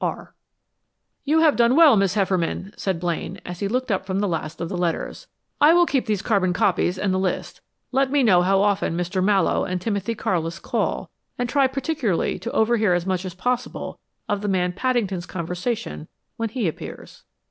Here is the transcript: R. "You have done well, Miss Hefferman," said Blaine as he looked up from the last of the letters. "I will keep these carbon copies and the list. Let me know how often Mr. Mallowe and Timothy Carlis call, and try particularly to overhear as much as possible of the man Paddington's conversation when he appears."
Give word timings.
R. 0.03 0.33
"You 1.25 1.41
have 1.41 1.55
done 1.55 1.75
well, 1.75 1.95
Miss 1.95 2.15
Hefferman," 2.15 2.73
said 2.75 2.99
Blaine 2.99 3.39
as 3.45 3.59
he 3.59 3.67
looked 3.67 3.91
up 3.91 4.03
from 4.07 4.19
the 4.19 4.27
last 4.27 4.59
of 4.59 4.67
the 4.67 4.75
letters. 4.75 5.27
"I 5.61 5.73
will 5.73 5.85
keep 5.85 6.07
these 6.07 6.23
carbon 6.23 6.53
copies 6.53 6.97
and 6.97 7.13
the 7.13 7.19
list. 7.19 7.61
Let 7.91 8.09
me 8.09 8.23
know 8.23 8.41
how 8.41 8.61
often 8.63 8.97
Mr. 8.97 9.23
Mallowe 9.23 9.63
and 9.63 9.79
Timothy 9.79 10.15
Carlis 10.15 10.59
call, 10.59 11.11
and 11.37 11.47
try 11.47 11.67
particularly 11.67 12.39
to 12.39 12.51
overhear 12.51 12.95
as 12.95 13.05
much 13.05 13.25
as 13.25 13.35
possible 13.35 13.99
of 14.27 14.41
the 14.41 14.47
man 14.47 14.73
Paddington's 14.73 15.27
conversation 15.27 16.07
when 16.35 16.49
he 16.49 16.67
appears." 16.67 17.23